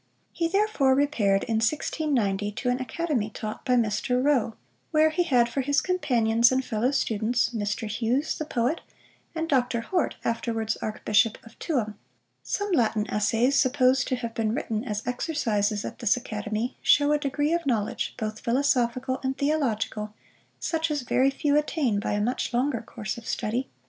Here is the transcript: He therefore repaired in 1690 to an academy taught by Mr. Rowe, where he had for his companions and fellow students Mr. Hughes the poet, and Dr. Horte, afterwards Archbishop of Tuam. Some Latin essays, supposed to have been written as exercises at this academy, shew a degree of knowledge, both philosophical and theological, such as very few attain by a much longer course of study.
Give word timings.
He 0.33 0.47
therefore 0.47 0.95
repaired 0.95 1.43
in 1.43 1.57
1690 1.57 2.53
to 2.53 2.69
an 2.69 2.79
academy 2.81 3.29
taught 3.29 3.63
by 3.63 3.75
Mr. 3.75 4.19
Rowe, 4.23 4.55
where 4.89 5.11
he 5.11 5.21
had 5.21 5.47
for 5.47 5.61
his 5.61 5.79
companions 5.79 6.51
and 6.51 6.65
fellow 6.65 6.89
students 6.89 7.49
Mr. 7.49 7.87
Hughes 7.87 8.35
the 8.35 8.45
poet, 8.45 8.81
and 9.35 9.47
Dr. 9.47 9.81
Horte, 9.81 10.15
afterwards 10.25 10.75
Archbishop 10.77 11.37
of 11.45 11.59
Tuam. 11.59 11.99
Some 12.41 12.71
Latin 12.71 13.07
essays, 13.11 13.59
supposed 13.59 14.07
to 14.07 14.15
have 14.15 14.33
been 14.33 14.55
written 14.55 14.83
as 14.83 15.05
exercises 15.05 15.85
at 15.85 15.99
this 15.99 16.17
academy, 16.17 16.77
shew 16.81 17.11
a 17.11 17.19
degree 17.19 17.53
of 17.53 17.67
knowledge, 17.67 18.15
both 18.17 18.39
philosophical 18.39 19.19
and 19.23 19.37
theological, 19.37 20.15
such 20.59 20.89
as 20.89 21.03
very 21.03 21.29
few 21.29 21.55
attain 21.55 21.99
by 21.99 22.13
a 22.13 22.21
much 22.21 22.55
longer 22.55 22.81
course 22.81 23.19
of 23.19 23.27
study. 23.27 23.69